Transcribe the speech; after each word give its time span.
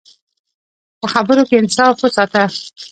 په 0.99 1.07
خبرو 1.13 1.41
کې 1.47 1.55
انصاف 1.61 1.95
وساته. 2.01 2.43